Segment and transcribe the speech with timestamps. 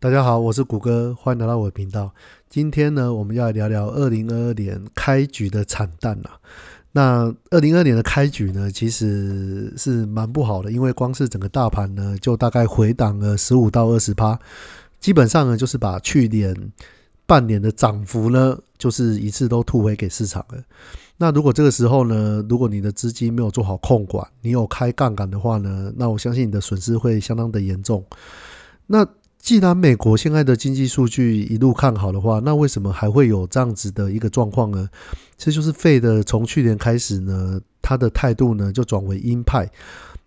[0.00, 2.08] 大家好，我是谷歌，欢迎来到我的频道。
[2.48, 6.38] 今天呢，我们要来聊聊二零二二年开局的惨淡啊。
[6.92, 14.38] 那二零二年的开局呢，其实是蛮不好的，因为光是整个大盘呢，就大概回档了十五到二十趴，
[15.00, 16.54] 基本上呢，就是把去年
[17.26, 20.62] 半年的涨幅呢，就是一次都吐回给市场了。
[21.16, 28.04] 那如果这个时候呢，如果你的资金没有做好控管，你有开杠杆的话呢，那我相信你的损失会相当的严重。
[28.90, 29.06] 那
[29.48, 34.86] 既然美国现在的经济数据一路看好的话，那为什么还会有这样子的一个状况呢？
[35.38, 39.70] 这就是费的从去年开始呢，他的态度呢就转为鹰派，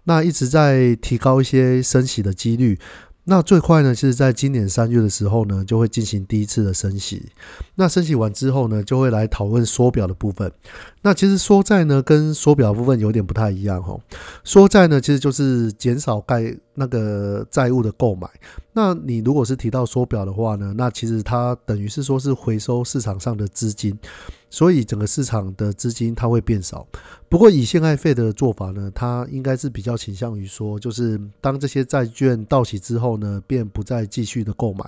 [0.05, 2.79] 那一直在提高一些升息的几率。
[3.25, 7.29] 那最快呢，是在今年三月的时候呢，就会进行第一次的升息。
[7.75, 10.51] 那升息完之后呢，就会来讨论缩表的部分。
[11.01, 13.97] 那其实缩债呢，跟缩表部分有点不太一样哈。
[14.43, 18.29] 缩债呢，其实就是减少盖那个债务的购买。
[18.73, 23.97] 那你如果是提到缩表的话呢，那其实它等于是说是回收市场上的资金。
[24.53, 26.85] 所以整个市场的资金它会变少，
[27.29, 34.83] 不过以现在费的做法呢，它应该是比较倾向于说，就是当这些债券到期之后呢，便不再继续的购买。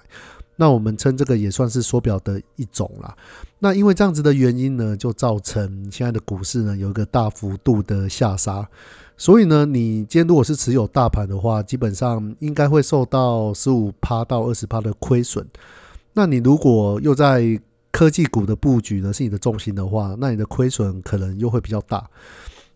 [0.55, 3.15] 那我们称这个也算是缩表的一种啦。
[3.59, 8.67] 那因为这样子的原因呢，就造成现在的股市呢有一个大幅度的下杀。
[9.15, 15.47] 所以呢，你今天如果是持有大盘的话，基本上应该会受到十五趴到二十趴的亏损。
[16.13, 17.59] 那你如果又在
[17.91, 22.09] 科技股的布局呢是你的重心的话，那你的亏损可能又会比较大。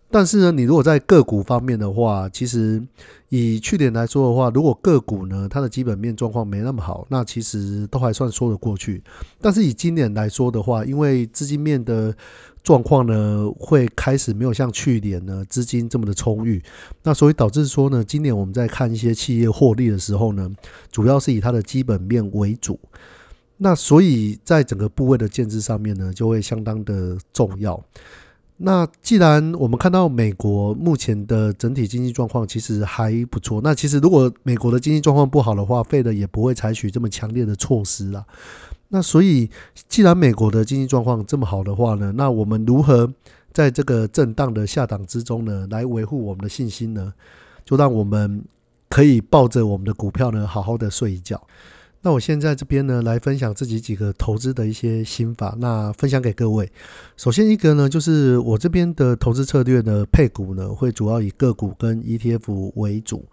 [0.09, 2.81] 但是呢，你如果在个股方面的话，其实
[3.29, 9.03] 以去年来说的话，如果个股呢它的基本面状况没那么好，那其实都还算说得过去。
[9.41, 12.15] 但是以今年来说的话，因为资金面的
[12.63, 16.63] 状况呢会开始没有像去年呢资金这么的充裕，
[17.03, 20.49] 那所以导致说呢，今年我们在看一些企业获利的时候呢，
[20.89, 22.79] 主要是以它的基本面为主。
[23.57, 27.83] 那所以在整个部位的建制上面呢，就会相当的重要。
[28.59, 38.25] 那既然我们看到美国目前的整体经济状况其实还不错，那其实如果美国的经济状况不好的话，费的也不会采取这么强烈的措施啦。
[38.89, 39.49] 那所以
[39.87, 43.13] 既然美国的经济状况这么好的话呢，那我们如何
[43.53, 47.13] 在这个震荡的下档之中呢，来维护我们的信心呢？
[47.63, 48.43] 就让我们
[48.89, 51.41] 可以抱着我们的股票呢，好好的睡一觉。
[52.01, 56.71] 那我现在这边呢，来分享自己几个投资的一些心法，那分享给各位。
[57.17, 63.25] 首先一个呢，就是我这边的投资策略呢，配股呢，会主要以个股跟 ETF 为主。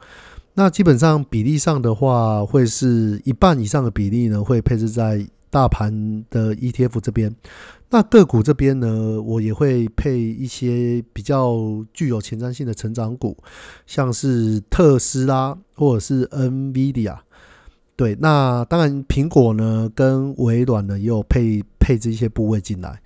[0.54, 7.34] 那基本上比例上的话，会是一半以上的比例呢，会配置在大盘的 ETF 这边。
[7.90, 13.36] 那个股这边呢，我也会配一些比较具有前瞻性的成长股，
[13.86, 17.18] 像是特斯拉或者是 NVIDIA。
[17.96, 23.00] 对，那当然，苹果呢跟微软呢也有配配置一些部位进来。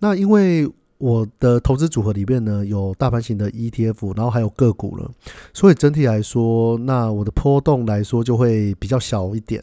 [0.00, 0.68] 那因为
[0.98, 5.08] 我的投资组合里面呢有大盘型的 ETF，然后还有个股了，
[5.52, 9.62] 所以整体来说，那我的波动来说就会比较小一点。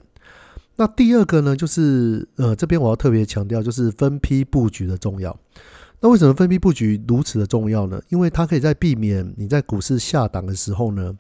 [0.78, 5.38] 那第二个呢，就是呃这边我要特别强调，就是分批布局的重要。
[6.00, 8.02] 那为什么分批布局如此的重要呢？
[8.10, 11.14] 因为它可以在避免你在股市下档的时候呢，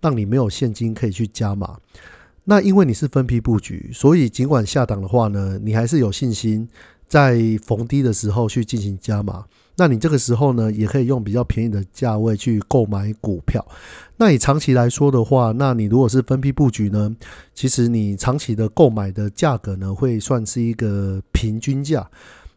[0.00, 1.76] 让你没有现金可以去加码。
[2.50, 6.66] 那因为你是分批布局，所以尽管下档的话呢，你还是有信心
[7.06, 9.44] 在逢低的时候去进行加码。
[9.76, 13.62] 那你这个时候呢，也可以用比较便宜的价位去购买股票。
[14.16, 17.14] 那以长期来说的话，那你如果是分批布局呢，
[17.54, 22.10] 其实你长期的购买的价格呢，会算是一个平均价。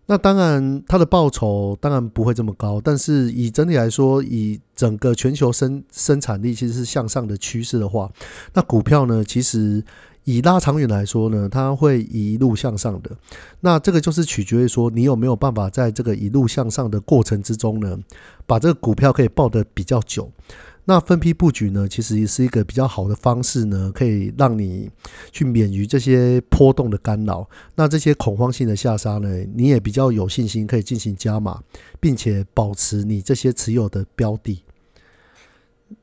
[0.07, 8.11] 那当然，它的报酬当然不会这么高，但是以整体来说，以整个全球生生产力其实是向上的趋势的话，
[8.53, 9.81] 那股票呢，其实
[10.25, 13.11] 以拉长远来说呢，它会一路向上的。
[13.61, 17.97] 那这个就是取决于说，你有没有办法在这个一路向上的过程之中呢，
[18.45, 20.29] 把这个股票可以抱得比较久。
[20.91, 24.91] 那分批布局呢，其实也是一个比较好的方式呢，可以让你
[25.31, 27.49] 去免于这些波动的干扰。
[27.75, 31.63] 那这些恐慌性的下杀呢，你也比较有信心可以进行加码，
[32.01, 34.61] 并且保持你这些持有的标的。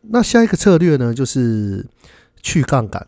[0.00, 1.86] 那下一个策略呢，就是
[2.40, 3.06] 去杠杆。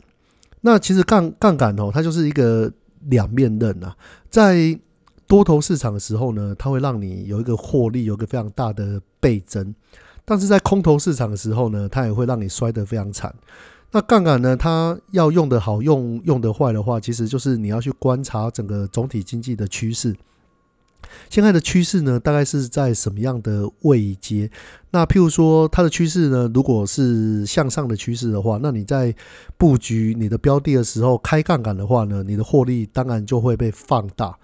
[0.61, 2.71] 那其实杠杠杆哦，它就是一个
[3.09, 3.97] 两面刃啊。
[4.29, 4.79] 在
[5.27, 9.75] 多头市场的时候呢，它会让你有一个获利，有一个非常大的倍增。
[10.31, 13.35] 但是在空头市场的时候呢，它也会让你摔得非常惨。
[13.91, 20.15] 那杠杆呢，它要用得好，用用得坏的话，其实就是你要去观察整个总体经济的趋势。
[21.29, 24.49] 现在的趋势呢，大概是在什么样的位阶？
[24.93, 29.13] 那譬如说它的趋势呢，如果是向上的趋势的话，那你在
[29.59, 34.39] 布局你的标的的时候开杠杆的话呢，你的获利当然就会被放大。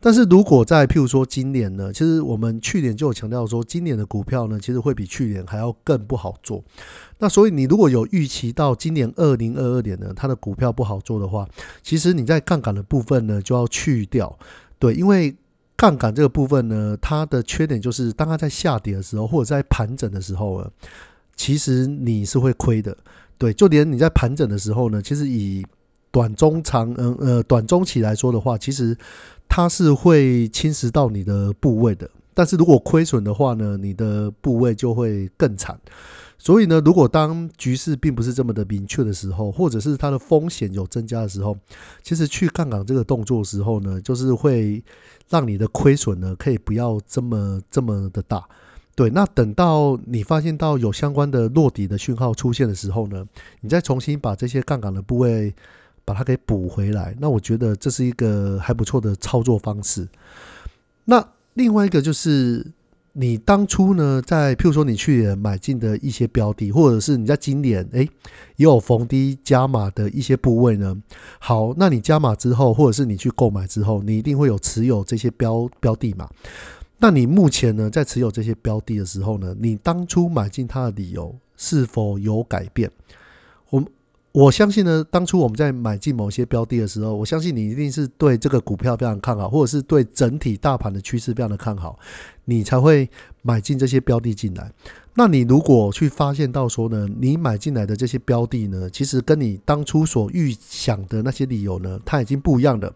[0.00, 6.64] 但是如果在譬如说今年呢，其实我们去年就有强调说，今年的股票呢，其实会比去年还要更不好做。
[7.18, 11.46] 那所以你如果有预期到今年二零二二年呢，它的股票不好做的话，
[11.82, 14.38] 其实你在杠杆的部分呢就要去掉。
[14.78, 15.36] 对，因为
[15.76, 20.70] 杠杆这个部分呢，它的缺点就是当它在下跌的时候，或者在盘整的时候呢，
[21.36, 22.96] 其实你是会亏的。
[23.36, 25.64] 对，就连你在盘整的时候呢，其实以
[26.10, 28.96] 短中长，嗯呃，短中期来说的话，其实
[29.48, 32.08] 它是会侵蚀到你的部位的。
[32.32, 35.78] 但是如果亏损的话呢，你的部位就会更惨。
[36.38, 41.54] 所以呢，如果当局势并不是这么的明确的时候，或者是它的风险有增加的时候，
[42.02, 44.82] 其实去杠杆这个动作的时候呢，就是会
[45.28, 48.42] 让你的亏损呢可以不要这么这么的大。
[48.94, 53.26] 对，那等到你发现到有相关的落底的讯号出现的时候呢，
[53.60, 55.54] 你再重新把这些杠杆的部位
[56.10, 60.08] 把它给补回来，那我觉得这是一个还不错的操作方式。
[61.04, 61.24] 那
[61.54, 62.66] 另外一个就是。
[63.12, 68.02] 你当初呢，在譬如说你去年买进的一些标的，或者是你在今年哎
[68.54, 70.96] 也有逢低加码的一些部位呢？
[71.40, 76.30] 好，那你加码之后，或者是你去购买之后，你一定会有持有这些标标的嘛？
[76.98, 82.88] 那你目前呢，在持有这些标的的时候呢，你当初买进它的理由是否有改变？
[84.32, 84.50] 我。
[84.50, 91.98] 相信呢，当初我们在买进某些标的的时候，我相信你一定是对这个股票非常看好，或者是对整体大盘的趋势非常的看好，
[92.44, 93.08] 你才会
[93.42, 94.70] 买进这些标的进来。
[95.14, 102.94] 那你如果去发现到说呢，你买进来的这些标的呢，其实跟你当初所预想的那些理由呢，它已经不一样了，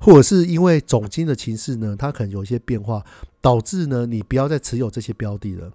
[0.00, 3.04] 或者是因为总金的情势呢，它可能有一些变化，
[3.40, 5.70] 导致呢你不要再持有这些标的了。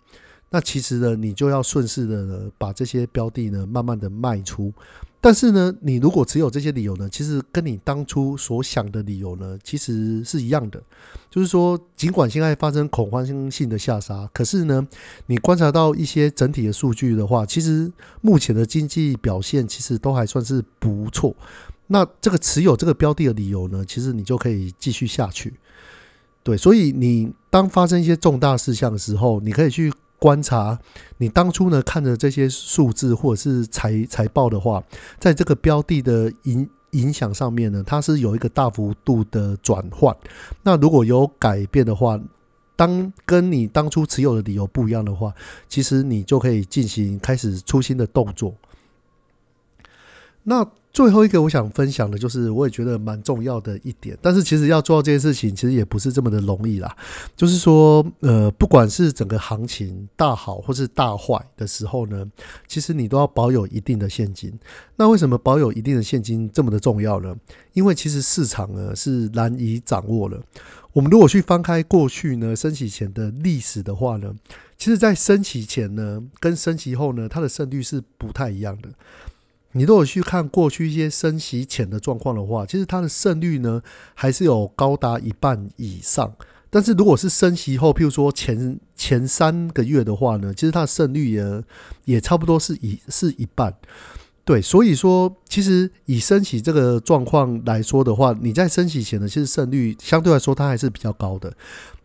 [0.52, 4.74] 那其实呢，你就要顺势的呢，把这些标的呢，慢慢的卖出。
[5.22, 10.82] 但是呢，你如果持有这些理由呢，其实跟你当初所想的理由呢，其实是一样的。
[11.30, 14.88] 就是说，尽管现在发生恐慌性的下杀，可是呢，
[15.28, 17.92] 你观察到一些整体的数据的话，其实
[18.22, 21.36] 目前的经济表现其实都还算是不错。
[21.88, 25.54] 那这个持有这个标的的理由呢，其实你就可以继续下去。
[26.42, 29.94] 对，所以你当发生一些重大事项的时候，你可以去。
[30.20, 30.78] 观察
[31.18, 34.84] 你当初呢看着这些数字或者是财财报的话，
[35.18, 40.16] 在这个标的的影影响上面呢，它是有一个大幅度的转换。
[40.62, 42.20] 那如果有改变的话，
[42.76, 45.34] 当跟你当初持有的理由不一样的话，
[45.68, 48.54] 其实你就可以进行开始出新的动作。
[50.44, 50.70] 那。
[50.92, 56.94] 最后一个我想分享的就是，我也觉得蛮重要的一点，但是其实要做到这件事情，其实也不是这么的容易啦。
[57.38, 62.26] 就是说，呃，不管是整个行情大好或是大坏的时候呢，
[62.68, 64.52] 其实你都要保有一定的现金。
[64.96, 67.36] 那为什么保有一定的现金这么的重要呢？
[67.74, 70.42] 因为其实市场呢是难以掌握了。
[70.92, 74.34] 我们如果去翻开过去呢升起前的历史的话呢，
[74.76, 78.90] 其实，在升起前呢跟升起后呢，它的胜率是不太一样的。
[79.74, 83.82] 你如果去看过去一些升息前的状况的话，其实它的胜率呢
[84.16, 86.34] 还是有高达一半以上。
[86.72, 91.64] 但是如果是升息后，譬如说前前三个月的话呢，其实它的胜率也
[92.06, 93.74] 也差不多是一是一半。
[94.44, 101.52] 对，所以说其实以升息这个状况来说的话，你在升息前呢，其实胜率相对来说它还是比较高的。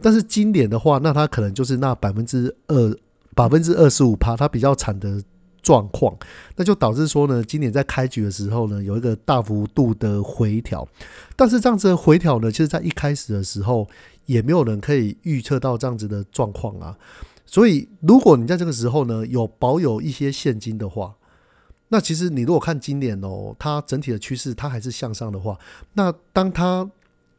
[0.03, 2.97] 但是今年的话，那它可能就是那百分之二
[3.35, 5.23] 百分之二十五趴，它比较惨的。
[5.65, 6.17] 状况，
[6.57, 10.87] 那就导致说呢，今年在开局的时候呢，有一个大幅度的回调，
[11.35, 13.89] 但是这样子的回调呢，其实，在一开始的时候，
[14.27, 16.97] 也没有人可以预测到这样子的状况啊。
[17.47, 21.15] 所以，如果你在这个时候呢，有保有一些现金的话，
[21.89, 25.59] 那其实你如果看今年哦，它整体的趋势它还是向上的话，
[25.95, 26.89] 那当它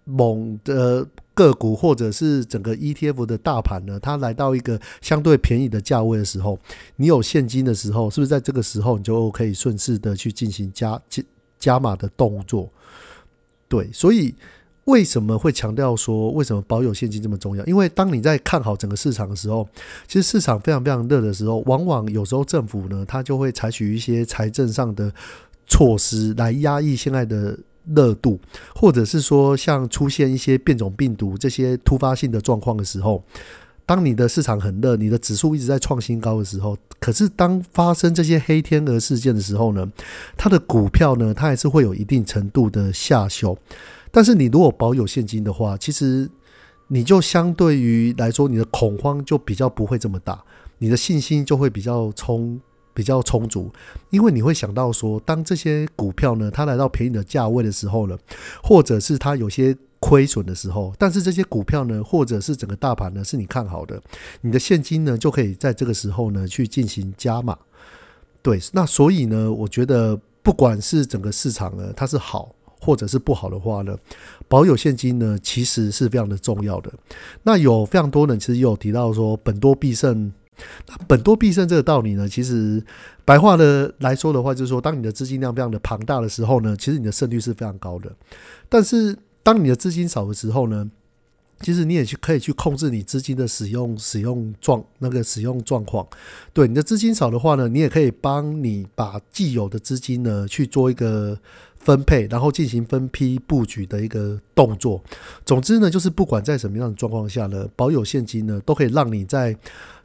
[0.05, 1.05] 猛的。
[1.35, 6.57] 个股或者是整个 ETF 的大盘呢，它来到一个相对便宜的价位的时候，
[6.95, 11.21] 你有现金的时候，是不是在这个时候你就可以顺势的去进行加加
[11.59, 12.69] 加码的动作？
[13.67, 14.33] 对，所以
[14.85, 17.65] 为什么会强调说为什么保有现金这么重要？
[17.65, 19.67] 因为当你在看好整个市场的时候，
[20.07, 25.11] 其实市场非常非常热的时候，往往有时候政府呢，它就会采取一些财政上的
[25.67, 27.59] 措施来压抑现在的。
[27.93, 28.39] 热度，
[28.73, 33.23] 或者是说像出现一些变种病毒这些突发性的状况的时候，
[33.85, 39.91] 当你的市场很热，你的指数一直在创新高的时候，可是当发生这些黑天鹅事件的时候呢，
[40.35, 43.55] 它的股票呢，它还是会有一定程度的下修。
[44.11, 46.27] 但是你如果保有现金的话，其实
[46.87, 50.43] 你就相对于来说，你的恐慌就比较不会这么大，
[50.79, 52.59] 你的信心就会比较充
[52.95, 53.71] 比较充足，
[54.09, 58.17] 因为你会想到说，当这些股票呢，它来到便宜的价位的时候呢，
[58.63, 64.01] 或者是它有些亏损的时候，但是这些股票呢，或者是整个大盘呢，是你看好的，
[64.41, 67.55] 你的现金呢，就可以在这个时候呢去进行加码。
[68.41, 72.55] 对，那所以呢，我觉得不管是整个市场呢，它是好。
[72.81, 73.97] 或者是不好的话呢，
[74.47, 76.93] 保有现金呢，其实是非常的重要的。
[77.41, 80.31] 那有非常多人其实有提到说，本多必胜。
[80.87, 82.83] 那本多必胜这个道理呢，其实
[83.23, 88.11] 白话的来说的话，就是说，当你的资金量非常的庞大的时候呢，其实你的胜率是非常高的。
[88.69, 90.89] 但是当你的资金少的时候呢，
[91.61, 96.07] 其实你也去可以去控制你资金的使用使用状那个使用状况。
[96.53, 101.39] 对你的资金少的话呢，你也可以帮你把既有的资金呢去做一个。
[101.85, 105.01] 分配，然后进行分批布局的一个动作。
[105.45, 109.55] 总之呢，就是不管在什么样的状况下呢，保有现金呢，都可以让你在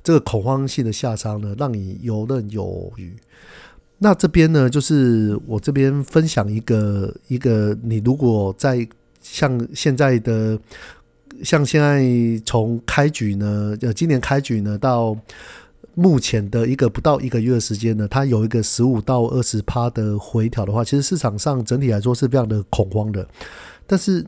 [0.05, 3.17] 这个恐慌性的下仓呢，让你游刃有余。
[3.99, 8.87] 那这边呢，就是我这边分享一个一个，你如果在
[9.21, 10.59] 像现在的，
[11.43, 12.05] 像现在
[12.45, 15.17] 从开局呢，呃，今年开局呢到。
[15.95, 23.29] 目前的一个不到一个月的时间呢，它有一个十五到二十趴的回调的话，其实市场上整体来说是非常的恐慌的，
[23.87, 24.25] 但是。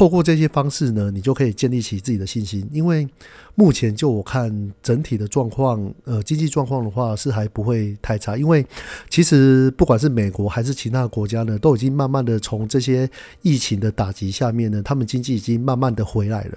[0.00, 2.66] 透过这些方式呢，你就可以建立起自己的信心。
[2.72, 3.06] 因为
[3.54, 8.34] 目前就我看整体的状况，呃，经济状况的话是还不会太差。
[8.34, 8.64] 因为
[9.10, 13.06] 其实不管是美国还是其他国家呢，都已经慢慢的从这些
[13.42, 16.56] 疫情的打击下面呢，他们经济已经慢慢的回来了。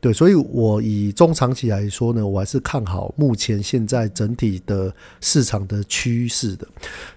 [0.00, 4.90] 对，所以我以中长期来说呢，我还是看好目前现在整体的
[5.20, 6.66] 市场的趋势的。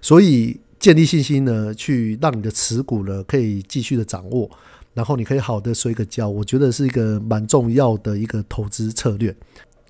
[0.01, 4.51] 所以建立信心呢，去让你的持股呢可以继续的掌握。
[4.93, 9.35] 然后你可以好的睡个觉，我觉得是一个蛮重要的一个投资策略。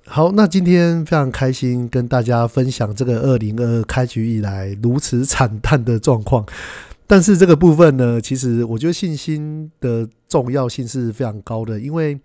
[0.06, 6.46] 好，那今天非常开心跟大家分享这个二零二二开局以来如此惨淡的状况。
[7.06, 12.18] 但是这个部分呢，其实我觉得信心的重要性是非常高的，因为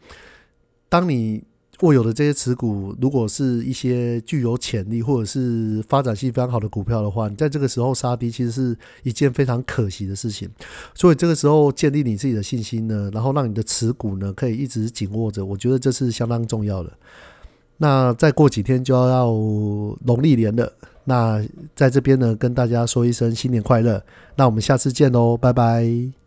[0.90, 1.44] 当你。
[1.82, 10.50] 握有的这些持股，如果是一些具有潜力或者是发展性非常好的股票的话，你在这个时候杀低，其实是一件非常可惜的事情。
[10.96, 16.92] 所以这个时候建立你自己的信心呢，然后让你的持股呢可以一直紧握着，我觉得这是相当重要的。
[17.78, 19.26] 那再过几天就要要
[20.04, 24.02] 农历年了，那在这边呢跟大家说一声新年快乐。
[24.36, 26.27] 那我们下次见喽，拜拜。